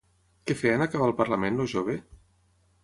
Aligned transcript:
Què 0.51 0.55
feia 0.61 0.79
en 0.79 0.83
acabar 0.85 1.11
el 1.11 1.15
parlament, 1.21 1.61
el 1.67 1.71
jove? 1.77 1.99